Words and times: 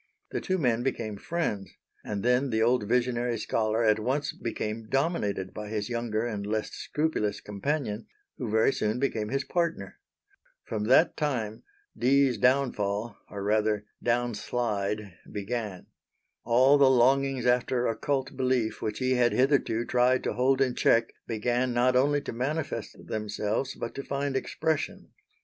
The 0.31 0.41
two 0.41 0.57
men 0.57 0.81
became 0.81 1.15
friends, 1.15 1.69
and 2.03 2.23
then 2.23 2.49
the 2.49 2.63
old 2.63 2.87
visionary 2.89 3.37
scholar 3.37 3.83
at 3.83 3.99
once 3.99 4.33
became 4.33 4.89
dominated 4.89 5.53
by 5.53 5.69
his 5.69 5.89
younger 5.89 6.25
and 6.25 6.43
less 6.43 6.71
scrupulous 6.71 7.39
companion, 7.39 8.07
who 8.39 8.49
very 8.49 8.73
soon 8.73 8.97
became 8.97 9.29
his 9.29 9.43
partner. 9.43 9.99
From 10.63 10.85
that 10.85 11.15
time 11.15 11.61
Dee's 11.95 12.39
down 12.39 12.73
fall 12.73 13.15
or 13.29 13.43
rather 13.43 13.85
down 14.01 14.33
slide 14.33 15.13
began. 15.31 15.85
All 16.43 16.79
the 16.79 16.89
longings 16.89 17.45
after 17.45 17.85
occult 17.85 18.35
belief 18.35 18.81
which 18.81 18.97
he 18.97 19.11
had 19.11 19.33
hitherto 19.33 19.85
tried 19.85 20.23
to 20.23 20.33
hold 20.33 20.61
in 20.61 20.73
check 20.73 21.13
began 21.27 21.75
not 21.75 21.95
only 21.95 22.21
to 22.21 22.33
manifest 22.33 22.97
themselves, 23.05 23.75
but 23.75 23.93
to 23.93 24.03
find 24.03 24.35
expression. 24.35 25.11